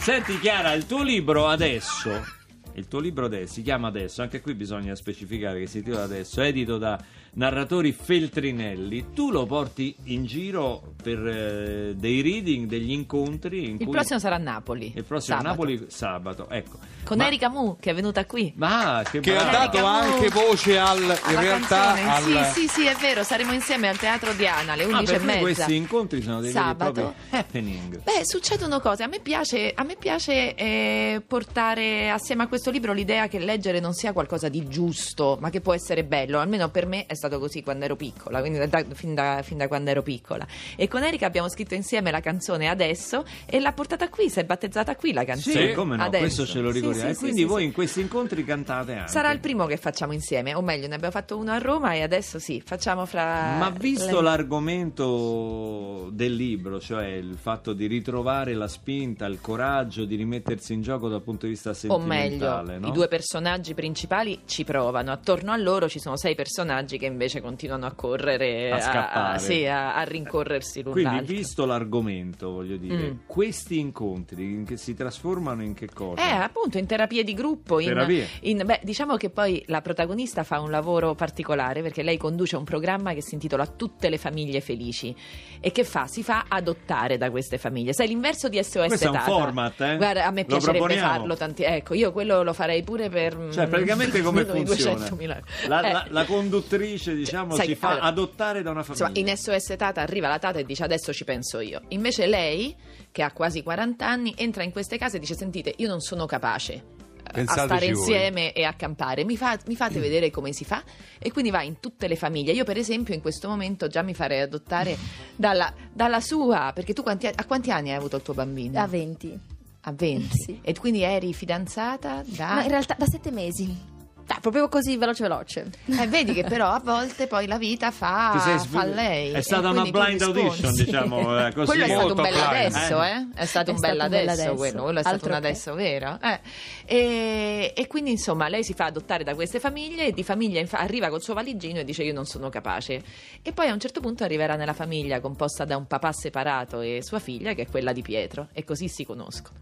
Senti 0.00 0.40
Chiara, 0.40 0.72
il 0.72 0.86
tuo 0.86 1.02
libro 1.02 1.46
adesso, 1.46 2.24
il 2.72 2.88
tuo 2.88 3.00
libro 3.00 3.26
adesso 3.26 3.52
si 3.52 3.62
chiama 3.62 3.88
adesso, 3.88 4.22
anche 4.22 4.40
qui 4.40 4.54
bisogna 4.54 4.94
specificare 4.94 5.60
che 5.60 5.66
si 5.66 5.82
titola 5.82 6.04
adesso, 6.04 6.40
edito 6.40 6.78
da 6.78 6.98
narratori 7.32 7.92
Feltrinelli, 7.92 9.12
tu 9.14 9.30
lo 9.30 9.46
porti 9.46 9.94
in 10.04 10.24
giro 10.26 10.94
per 11.02 11.26
eh, 11.26 11.94
dei 11.96 12.20
reading, 12.22 12.66
degli 12.68 12.90
incontri 12.90 13.64
in 13.68 13.76
Il 13.78 13.84
cui... 13.84 13.90
prossimo 13.90 14.18
sarà 14.18 14.34
a 14.36 14.38
Napoli. 14.38 14.92
il 14.94 15.04
prossimo 15.04 15.36
sabato. 15.38 15.48
Napoli 15.56 15.86
sabato, 15.88 16.48
ecco. 16.50 16.78
Con 17.04 17.16
Ma- 17.18 17.26
Erika 17.26 17.48
Mu, 17.48 17.76
che 17.80 17.90
è 17.90 17.94
venuta 17.94 18.24
qui. 18.26 18.52
Ma 18.56 19.02
che, 19.10 19.20
Che 19.20 19.36
ha 19.36 19.44
dato 19.50 19.84
anche 19.84 20.28
voce 20.28 20.78
al, 20.78 21.00
in 21.02 21.10
Alla 21.24 21.40
realtà 21.40 21.94
canzone. 21.94 22.38
al... 22.38 22.46
Sì, 22.52 22.60
sì, 22.60 22.68
sì, 22.68 22.86
è 22.86 22.94
vero, 22.96 23.22
saremo 23.22 23.52
insieme 23.52 23.88
al 23.88 23.96
Teatro 23.98 24.32
Diana 24.34 24.72
alle 24.72 24.84
Ah, 24.84 24.98
11 24.98 25.14
e 25.14 25.18
mezza. 25.18 25.40
questi 25.40 25.76
incontri 25.76 26.22
sono 26.22 26.40
dei 26.40 26.50
Sabato. 26.52 27.14
happening. 27.30 28.02
Beh, 28.02 28.20
succedono 28.24 28.80
cose. 28.80 29.02
A 29.02 29.06
me 29.06 29.20
piace, 29.20 29.72
a 29.74 29.82
me 29.82 29.96
piace 29.98 30.54
eh, 30.54 31.22
portare 31.26 32.10
assieme 32.10 32.42
a 32.44 32.48
questo 32.48 32.70
libro 32.70 32.92
l'idea 32.92 33.28
che 33.28 33.38
leggere 33.38 33.80
non 33.80 33.92
sia 33.94 34.12
qualcosa 34.12 34.48
di 34.48 34.68
giusto, 34.68 35.38
ma 35.40 35.48
che 35.50 35.60
può 35.60 35.72
essere 35.72 36.04
bello. 36.04 36.38
Almeno 36.38 36.68
per 36.70 36.86
me 36.86 37.06
è 37.06 37.14
stato 37.20 37.38
così 37.38 37.62
quando 37.62 37.84
ero 37.84 37.96
piccola, 37.96 38.40
quindi 38.40 38.66
da- 38.66 38.84
fin, 38.94 39.14
da, 39.14 39.40
fin 39.42 39.58
da 39.58 39.68
quando 39.68 39.90
ero 39.90 40.02
piccola. 40.02 40.46
E 40.76 40.88
con 40.88 41.02
Erika 41.04 41.26
abbiamo 41.26 41.48
scritto 41.50 41.74
insieme 41.74 42.10
la 42.10 42.20
canzone 42.20 42.68
Adesso 42.68 43.24
e 43.46 43.60
l'ha 43.60 43.72
portata 43.72 44.08
qui, 44.08 44.30
si 44.30 44.40
è 44.40 44.44
battezzata 44.44 44.96
qui 44.96 45.12
la 45.12 45.24
canzone. 45.24 45.68
Sì, 45.68 45.74
come 45.74 45.96
no, 45.96 46.04
Adesso. 46.04 46.22
questo 46.24 46.46
ce 46.46 46.60
lo 46.60 46.72
Sì, 46.72 46.78
ricordiamo. 46.80 47.06
sì, 47.08 47.10
e 47.10 47.14
sì, 47.14 47.20
quindi 47.20 47.40
sì, 47.42 47.46
voi 47.46 47.60
sì. 47.60 47.66
in 47.66 47.72
questi 47.72 48.00
incontri 48.00 48.44
cantate 48.44 48.94
anche. 48.94 49.10
Sarà 49.10 49.30
il 49.30 49.40
primo 49.40 49.66
che 49.66 49.76
facciamo 49.76 50.12
insieme, 50.12 50.54
o 50.54 50.62
meglio, 50.62 50.86
ne 50.88 50.94
abbiamo 50.94 51.12
fatto 51.12 51.36
uno 51.36 51.52
a 51.52 51.58
Roma 51.58 51.92
e 51.92 52.02
adesso 52.02 52.38
sì, 52.38 52.62
facciamo 52.64 53.04
fra. 53.06 53.56
Ma 53.58 53.70
visto 53.70 54.16
le- 54.16 54.22
l'argomento 54.22 56.08
del 56.12 56.34
libro, 56.34 56.80
cioè 56.80 57.06
il 57.06 57.36
fatto 57.36 57.72
di 57.72 57.86
ritrovare 57.86 58.54
la 58.54 58.68
spinta, 58.68 59.26
il 59.26 59.40
coraggio 59.40 60.04
di 60.04 60.16
rimettersi 60.16 60.72
in 60.72 60.82
gioco 60.82 61.08
dal 61.08 61.22
punto 61.22 61.46
di 61.46 61.52
vista 61.52 61.70
O 61.70 61.74
sentimentale, 61.74 62.72
meglio, 62.72 62.80
no? 62.80 62.88
i 62.88 62.92
due 62.92 63.08
personaggi 63.08 63.74
principali 63.74 64.40
ci 64.46 64.64
provano, 64.64 65.12
attorno 65.12 65.52
a 65.52 65.56
loro 65.56 65.88
ci 65.88 65.98
sono 65.98 66.16
sei 66.16 66.34
personaggi 66.34 66.98
che 66.98 67.09
invece 67.10 67.40
continuano 67.40 67.86
a 67.86 67.92
correre, 67.92 68.70
A 68.70 68.80
scappare. 68.80 69.38
sì, 69.38 69.66
a, 69.66 69.94
a 69.96 70.02
rincorrersi 70.02 70.82
l'un 70.82 70.92
Quindi, 70.92 71.14
l'altro. 71.16 71.34
visto 71.34 71.64
l'argomento, 71.66 72.50
voglio 72.50 72.76
dire, 72.76 72.88
Mm. 73.10 73.16
questi 73.26 73.78
incontri 73.78 74.42
in 74.44 74.64
che 74.64 74.76
si 74.76 74.94
trasformano 74.94 75.62
in 75.62 75.74
che 75.74 75.88
cosa? 75.92 76.22
Eh, 76.22 76.30
appunto, 76.42 76.78
in 76.78 76.86
terapie 76.86 77.24
di 77.24 77.34
gruppo. 77.34 77.78
In, 77.80 77.88
Terapie. 77.88 78.26
in- 78.42 78.62
beh, 78.64 78.80
diciamo 78.82 79.16
che 79.16 79.30
poi 79.30 79.62
la 79.66 79.80
protagonista 79.80 80.42
fa 80.44 80.60
un 80.60 80.70
lavoro 80.70 81.14
particolare 81.14 81.82
perché 81.82 82.02
lei 82.02 82.16
conduce 82.16 82.56
un 82.56 82.64
programma 82.64 83.12
che 83.14 83.22
si 83.22 83.34
intitola 83.34 83.66
Tutte 83.66 84.08
le 84.08 84.18
famiglie 84.18 84.60
felici. 84.60 85.14
E 85.60 85.72
che 85.72 85.84
fa? 85.84 86.06
Si 86.06 86.22
fa 86.22 86.44
adottare 86.48 87.16
da 87.18 87.30
queste 87.30 87.58
famiglie. 87.58 87.92
Sai, 87.92 88.08
l'inverso 88.08 88.48
di 88.48 88.62
SOS 88.62 88.86
Questo 88.88 89.06
è 89.06 89.08
un 89.08 89.14
Tata. 89.14 89.24
format, 89.30 89.80
eh? 89.80 89.96
Guarda, 89.96 90.26
a 90.26 90.30
me 90.30 90.40
Lo 90.42 90.46
piacerebbe 90.46 90.78
proponiamo? 90.78 91.08
farlo 91.08 91.36
tanti. 91.36 91.62
Ecco, 91.62 91.94
io 91.94 92.12
quello 92.12 92.42
lo 92.42 92.52
farei 92.52 92.82
pure 92.82 93.08
per. 93.08 93.48
Cioè, 93.52 93.66
praticamente 93.68 94.20
come 94.22 94.42
meno 94.44 94.52
di 94.54 94.66
funziona? 94.66 95.06
200.000. 95.06 95.42
La, 95.68 95.80
Eh, 95.82 95.92
la- 95.92 96.06
la 96.10 96.24
conduttrice, 96.24 96.99
diciamo, 97.04 97.54
sai 97.54 97.66
si 97.66 97.74
fa 97.74 97.90
allora, 97.90 98.04
adottare 98.04 98.62
da 98.62 98.70
una 98.70 98.82
famiglia. 98.82 99.08
Insomma, 99.08 99.30
in 99.30 99.36
SOS 99.36 99.74
Tata 99.76 100.00
arriva 100.00 100.28
la 100.28 100.38
Tata 100.38 100.58
e 100.58 100.64
dice 100.64 100.84
adesso 100.84 101.12
ci 101.12 101.24
penso 101.24 101.60
io. 101.60 101.82
Invece 101.88 102.26
lei, 102.26 102.74
che 103.10 103.22
ha 103.22 103.32
quasi 103.32 103.62
40 103.62 104.06
anni, 104.06 104.34
entra 104.36 104.62
in 104.62 104.70
queste 104.72 104.98
case 104.98 105.16
e 105.16 105.20
dice 105.20 105.34
sentite, 105.34 105.72
io 105.78 105.88
non 105.88 106.00
sono 106.00 106.26
capace 106.26 106.72
eh, 106.74 106.82
a 107.24 107.30
Pensateci 107.32 107.66
stare 107.66 107.92
voi." 107.92 107.98
insieme 108.00 108.52
e 108.52 108.64
a 108.64 108.72
campare, 108.74 109.24
mi, 109.24 109.36
fa- 109.36 109.58
mi 109.66 109.74
Mm. 109.74 109.76
fate 109.76 109.98
vedere 110.00 110.30
come 110.30 110.52
si 110.52 110.64
fa 110.64 110.82
e 111.18 111.30
quindi 111.32 111.50
va 111.50 111.62
in 111.62 111.80
tutte 111.80 112.08
le 112.08 112.16
famiglie. 112.16 112.52
Io 112.52 112.64
per 112.64 112.76
esempio 112.76 113.14
in 113.14 113.20
questo 113.20 113.48
momento 113.48 113.86
già 113.88 114.02
mi 114.02 114.14
farei 114.14 114.40
adottare 114.40 114.96
dalla, 115.36 115.72
dalla 115.92 116.20
sua, 116.20 116.72
perché 116.74 116.92
tu 116.92 117.02
quanti, 117.02 117.26
a 117.26 117.44
quanti 117.46 117.70
anni 117.70 117.90
hai 117.90 117.96
avuto 117.96 118.16
il 118.16 118.22
tuo 118.22 118.34
bambino? 118.34 118.80
A 118.80 118.86
20. 118.86 119.38
A 119.84 119.92
20. 119.92 120.28
Sì. 120.36 120.58
E 120.62 120.74
quindi 120.78 121.02
eri 121.02 121.32
fidanzata 121.32 122.22
da... 122.26 122.54
Ma 122.56 122.62
in 122.64 122.68
realtà 122.68 122.94
da 122.98 123.06
sette 123.06 123.30
mesi. 123.30 123.89
Ah, 124.32 124.38
proprio 124.40 124.68
così, 124.68 124.96
veloce 124.96 125.22
veloce. 125.24 125.70
Eh, 125.86 126.06
vedi 126.06 126.32
che 126.32 126.44
però 126.44 126.68
a 126.70 126.78
volte 126.78 127.26
poi 127.26 127.48
la 127.48 127.58
vita 127.58 127.90
fa, 127.90 128.30
Ti 128.34 128.38
sei 128.38 128.58
sv- 128.60 128.70
fa 128.70 128.84
lei. 128.84 129.32
È 129.32 129.40
stata 129.40 129.70
una 129.70 129.82
blind 129.84 130.22
audition, 130.22 130.72
diciamo, 130.72 131.18
eh, 131.46 131.52
così. 131.52 131.66
Quello 131.66 131.84
è 131.84 131.88
stato 131.88 132.14
un 132.14 132.22
bel 132.22 132.34
adesso, 132.40 133.02
eh? 133.02 133.26
È 133.34 133.44
stato 133.44 133.70
È 133.70 133.74
un 133.74 133.80
bel 133.80 134.00
adesso, 134.00 134.30
adesso. 134.30 134.54
quello, 134.54 134.82
quello 134.84 134.98
è 135.00 135.02
stato 135.02 135.24
un 135.24 135.30
che. 135.32 135.36
adesso 135.36 135.74
vero. 135.74 136.18
eh. 136.22 136.40
E, 136.86 137.72
e 137.76 137.86
quindi 137.88 138.10
insomma 138.12 138.48
lei 138.48 138.62
si 138.62 138.72
fa 138.74 138.84
adottare 138.84 139.24
da 139.24 139.34
queste 139.34 139.58
famiglie 139.58 140.06
e 140.06 140.12
di 140.12 140.22
famiglia 140.22 140.60
infa- 140.60 140.78
arriva 140.78 141.08
col 141.08 141.22
suo 141.22 141.34
valigino 141.34 141.80
e 141.80 141.84
dice 141.84 142.04
io 142.04 142.12
non 142.12 142.24
sono 142.26 142.50
capace. 142.50 143.02
E 143.42 143.52
poi 143.52 143.66
a 143.68 143.72
un 143.72 143.80
certo 143.80 144.00
punto 144.00 144.22
arriverà 144.22 144.54
nella 144.54 144.74
famiglia 144.74 145.18
composta 145.20 145.64
da 145.64 145.76
un 145.76 145.86
papà 145.86 146.12
separato 146.12 146.80
e 146.80 147.00
sua 147.02 147.18
figlia 147.18 147.52
che 147.54 147.62
è 147.62 147.66
quella 147.68 147.92
di 147.92 148.02
Pietro 148.02 148.46
e 148.52 148.62
così 148.64 148.86
si 148.88 149.04
conoscono 149.04 149.58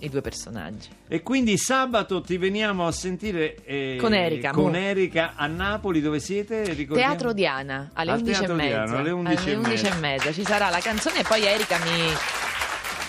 i 0.00 0.08
due 0.08 0.20
personaggi. 0.20 0.88
E 1.08 1.22
quindi 1.22 1.56
sabato 1.58 2.20
ti 2.20 2.36
veniamo 2.36 2.86
a 2.86 2.92
sentire 2.92 3.56
eh, 3.64 3.96
Con 4.00 4.14
Erika, 4.14 4.50
con. 4.52 4.74
Erika 4.74 5.32
a 5.36 5.46
Napoli 5.46 6.00
dove 6.00 6.20
siete? 6.20 6.62
Ricordiamo? 6.74 7.10
Teatro 7.12 7.32
Diana 7.32 7.90
alle 7.94 8.10
Al 8.12 8.18
11 8.18 8.30
e 8.30 8.34
Teatro 8.36 8.54
mezza. 8.54 8.68
Diana, 8.84 8.98
alle 8.98 9.10
11 9.10 9.50
e 9.50 9.56
mezza. 9.56 9.88
e 9.88 9.98
mezza. 10.00 10.32
Ci 10.32 10.44
sarà 10.44 10.68
la 10.70 10.80
canzone 10.80 11.20
e 11.20 11.24
poi 11.24 11.44
Erika 11.44 11.78
mi. 11.78 12.39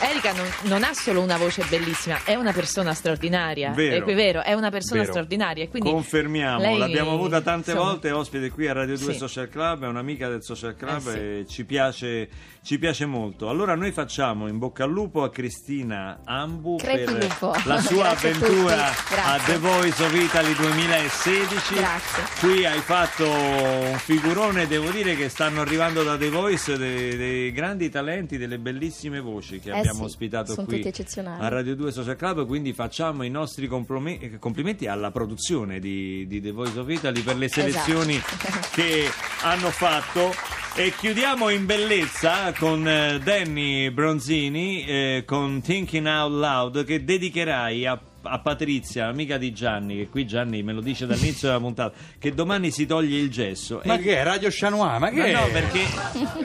Erika 0.02 0.34
non, 0.34 0.46
non 0.64 0.84
ha 0.84 0.94
solo 0.94 1.22
una 1.22 1.38
voce 1.38 1.64
bellissima, 1.70 2.20
è 2.24 2.34
una 2.36 2.52
persona 2.52 2.94
straordinaria. 2.94 3.72
Vero. 3.72 4.06
È 4.06 4.14
vero, 4.16 4.42
è 4.42 4.54
una 4.54 4.70
persona 4.72 5.02
Vero. 5.02 5.12
straordinaria. 5.12 5.64
e 5.66 5.70
Quindi 5.70 5.90
Confermiamo, 5.92 6.60
lei, 6.60 6.78
l'abbiamo 6.78 7.12
avuta 7.14 7.42
tante 7.42 7.72
insomma, 7.72 7.90
volte 7.92 8.12
ospite 8.12 8.50
qui 8.50 8.68
a 8.68 8.74
Radio 8.74 8.98
2 8.98 9.12
Sì. 9.14 9.18
Social 9.20 9.48
Club, 9.50 9.84
è 9.84 9.88
un'amica 9.88 10.28
del 10.28 10.44
Social 10.44 10.76
Club 10.76 11.08
Eh 11.08 11.12
sì. 11.12 11.18
e 11.18 11.46
ci 11.48 11.66
piace, 11.66 12.30
ci 12.64 12.80
piace 12.80 13.06
molto. 13.06 13.48
Allora 13.50 13.76
noi 13.76 13.92
facciamo 13.92 14.48
in 14.48 14.58
bocca 14.58 14.84
al 14.86 14.92
lupo 14.92 15.22
a 15.24 15.30
Cristina 15.30 16.22
Ambu 16.26 16.78
Crepi 16.78 17.12
per 17.14 17.24
lupo. 17.24 17.56
la 17.66 17.80
sua 17.82 18.08
a 18.08 18.12
avventura 18.12 18.88
a 18.88 18.94
Grazie. 19.10 19.54
The 19.54 19.60
Voice 19.60 20.04
of 20.04 20.14
Italy 20.16 20.54
2016. 20.56 21.74
Grazie. 21.76 22.24
Qui 22.40 22.66
hai 22.66 22.80
fatto 22.80 23.30
un 23.30 23.98
figurone, 23.98 24.66
devo 24.68 24.90
dire 24.90 25.16
che 25.16 25.30
stanno 25.30 25.62
arrivando 25.62 26.04
da 26.04 26.18
The 26.18 26.30
Voice 26.30 26.78
dei, 26.78 27.16
dei 27.18 27.52
grandi 27.52 27.90
talenti, 27.90 28.38
delle 28.38 28.58
bellissime 28.58 29.20
voci 29.20 29.60
che 29.60 29.70
Eh 29.70 29.78
abbiamo 29.78 29.91
sì, 29.98 30.04
ospitato 30.04 30.54
sono 30.54 30.68
qui 30.68 30.84
a 31.26 31.48
Radio 31.48 31.76
2 31.76 31.92
Social 31.92 32.16
Club, 32.16 32.46
quindi 32.46 32.74
facciamo 32.74 33.24
i 33.24 33.30
nostri 33.30 33.66
eh, 33.66 34.40
complimenti 34.40 34.88
alla 34.88 35.12
produzione 35.12 35.80
di, 35.80 36.26
di 36.28 36.42
The 36.42 36.52
Voice 36.52 36.80
of 36.80 36.90
Italy 36.90 37.22
per 37.22 37.38
le 37.38 37.46
Esatto. 37.46 37.70
selezioni 37.70 38.20
che 38.74 39.10
hanno 39.44 39.70
fatto. 39.70 40.34
E 40.74 40.94
chiudiamo 40.98 41.50
in 41.50 41.66
bellezza 41.66 42.54
con 42.54 42.88
eh, 42.88 43.20
Danny 43.22 43.90
Bronzini 43.90 44.86
eh, 44.86 45.24
con 45.26 45.62
Thinking 45.62 46.08
Out 46.08 46.32
Loud 46.32 46.86
che 46.86 47.04
dedicherai 47.04 47.86
a, 47.86 48.00
a 48.24 48.40
Patrizia, 48.40 49.08
amica 49.08 49.38
di 49.38 49.52
Gianni, 49.54 49.96
che 49.98 50.10
qui 50.10 50.26
Gianni 50.26 50.62
me 50.64 50.74
lo 50.74 50.82
dice 50.82 51.06
dall'inizio 51.06 51.48
della 51.48 51.60
puntata, 51.60 51.96
che 52.20 52.34
domani 52.34 52.72
si 52.72 52.86
toglie 52.86 53.18
il 53.20 53.30
gesso. 53.30 53.82
Ma 53.86 53.96
E- 53.96 54.00
che 54.00 54.18
è? 54.18 54.24
Radio 54.24 54.50
Chanois? 54.52 55.00
Ma 55.00 55.10
che 55.10 55.24
è? 55.26 55.32
no, 55.34 55.48
perché 55.52 55.86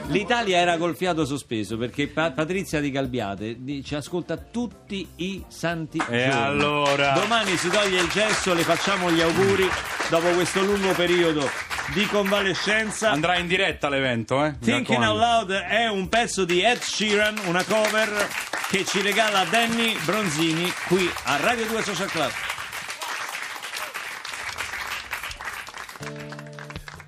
l'Italia 0.08 0.58
era 0.58 0.76
col 0.76 0.96
fiato 0.96 1.24
sospeso 1.24 1.76
perché 1.76 2.08
Pa- 2.08 2.30
Patrizia 2.32 2.80
di 2.80 2.90
Galbiate 2.90 3.56
di- 3.58 3.82
ci 3.84 3.94
ascolta 3.94 4.36
tutti 4.36 5.06
i 5.16 5.44
santi 5.48 5.98
E 5.98 6.02
giorni. 6.30 6.30
allora? 6.32 7.12
Domani 7.12 7.56
si 7.56 7.68
toglie 7.68 8.00
il 8.00 8.08
gesso, 8.08 8.54
le 8.54 8.62
facciamo 8.62 9.10
gli 9.10 9.20
auguri 9.20 9.68
dopo 10.10 10.28
questo 10.30 10.62
lungo 10.64 10.92
periodo 10.92 11.48
di 11.94 12.04
convalescenza. 12.06 13.10
Andrà 13.10 13.38
in 13.38 13.46
diretta 13.46 13.88
l'evento, 13.88 14.44
eh? 14.44 14.50
Mi 14.50 14.56
Thinking 14.60 15.02
Out. 15.02 15.16
Loud 15.18 15.50
è 15.52 15.86
un 15.86 16.08
pezzo 16.08 16.44
di 16.44 16.60
Ed 16.62 16.78
Sheeran, 16.80 17.36
una 17.46 17.62
cover 17.64 18.28
che 18.68 18.84
ci 18.84 19.00
regala 19.00 19.44
Danny 19.48 19.96
Bronzini 20.04 20.68
qui 20.88 21.08
a 21.24 21.36
Radio 21.36 21.65
2 21.68 21.82
Social 21.82 22.06
Club. 22.06 22.32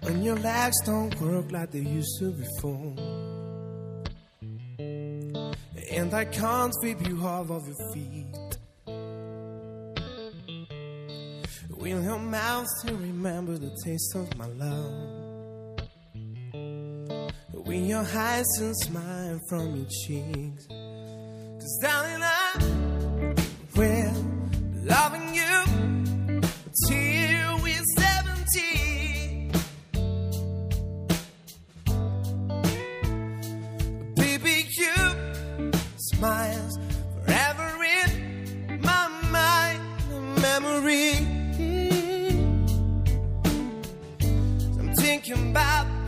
When 0.02 0.22
your 0.24 0.34
legs 0.34 0.74
don't 0.84 1.20
work 1.20 1.52
like 1.52 1.70
they 1.70 1.78
used 1.78 2.18
to 2.18 2.32
before. 2.32 2.92
And 5.92 6.12
I 6.12 6.24
can't 6.24 6.74
sweep 6.80 7.06
you 7.06 7.20
off 7.20 7.50
of 7.50 7.68
your 7.68 7.92
feet. 7.94 8.58
Will 11.70 12.02
your 12.02 12.18
mouth 12.18 12.66
still 12.78 12.96
remember 12.96 13.56
the 13.58 13.70
taste 13.84 14.16
of 14.16 14.36
my 14.36 14.46
love? 14.46 15.78
Will 17.52 17.86
your 17.92 18.04
eyes 18.12 18.44
still 18.56 18.74
smile 18.74 19.38
from 19.48 19.76
your 19.76 19.86
cheeks? 20.04 20.66
Cause 20.66 21.78
darling, 21.80 22.22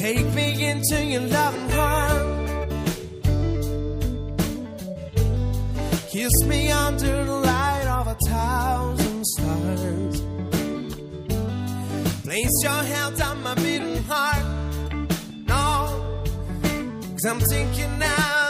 take 0.00 0.26
me 0.34 0.66
into 0.66 1.04
your 1.04 1.22
loving 1.22 1.70
heart. 1.70 2.68
Kiss 6.10 6.32
me 6.46 6.70
under 6.70 7.24
the 7.24 7.32
light 7.32 7.86
of 7.86 8.06
a 8.08 8.16
thousand 8.26 9.24
stars. 9.26 10.20
Place 12.22 12.56
your 12.62 12.82
hands 12.92 13.20
on 13.20 13.42
my 13.42 13.54
beating 13.54 14.02
heart. 14.04 14.44
No, 15.46 16.26
cause 17.12 17.24
I'm 17.24 17.40
thinking 17.40 18.02
out 18.02 18.45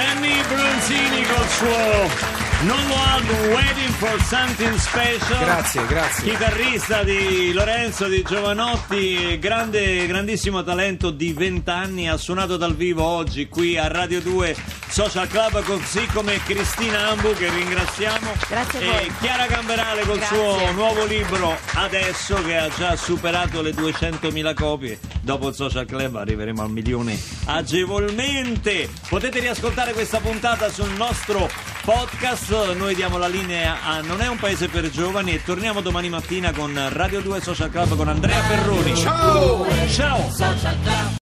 Danny 0.00 0.42
Bronzini 0.48 1.22
col 1.26 1.48
suo 1.48 2.08
nuovo 2.62 2.94
album 3.04 3.52
Waiting 3.52 3.92
for 3.96 4.18
Something 4.22 4.74
Special. 4.76 5.44
Grazie, 5.44 5.86
grazie. 5.86 6.30
Chitarrista 6.30 7.02
di 7.02 7.52
Lorenzo 7.52 8.08
di 8.08 8.22
Giovanotti, 8.22 9.38
grande, 9.38 10.06
grandissimo 10.06 10.62
talento 10.62 11.10
di 11.10 11.34
20 11.34 11.68
anni, 11.68 12.08
ha 12.08 12.16
suonato 12.16 12.56
dal 12.56 12.74
vivo 12.74 13.04
oggi 13.04 13.46
qui 13.48 13.76
a 13.76 13.88
Radio 13.88 14.22
2 14.22 14.56
Social 14.90 15.28
Club, 15.28 15.62
così 15.62 16.04
come 16.06 16.42
Cristina 16.42 17.10
Ambu 17.10 17.32
che 17.34 17.48
ringraziamo. 17.48 18.32
Grazie 18.48 18.78
a 18.78 18.82
E 18.82 18.86
voi. 18.86 19.12
Chiara 19.20 19.46
Gamberale 19.46 20.02
col 20.02 20.18
Grazie. 20.18 20.36
suo 20.36 20.72
nuovo 20.72 21.04
libro 21.04 21.56
Adesso 21.74 22.42
che 22.42 22.56
ha 22.56 22.68
già 22.76 22.96
superato 22.96 23.62
le 23.62 23.70
200.000 23.70 24.54
copie. 24.54 24.98
Dopo 25.22 25.48
il 25.48 25.54
Social 25.54 25.86
Club 25.86 26.16
arriveremo 26.16 26.62
al 26.62 26.70
milione 26.70 27.18
agevolmente. 27.44 28.90
Potete 29.08 29.38
riascoltare 29.38 29.92
questa 29.92 30.18
puntata 30.18 30.68
sul 30.70 30.90
nostro 30.90 31.48
podcast. 31.84 32.74
Noi 32.74 32.94
diamo 32.94 33.16
la 33.16 33.28
linea 33.28 33.78
a 33.84 34.00
Non 34.00 34.20
è 34.20 34.28
un 34.28 34.38
paese 34.38 34.68
per 34.68 34.90
giovani 34.90 35.34
e 35.34 35.44
torniamo 35.44 35.80
domani 35.80 36.08
mattina 36.08 36.52
con 36.52 36.78
Radio 36.92 37.20
2 37.20 37.40
Social 37.40 37.70
Club 37.70 37.96
con 37.96 38.08
Andrea 38.08 38.40
Ferroni. 38.42 38.96
Ciao! 38.96 39.66
Ciao! 39.88 41.18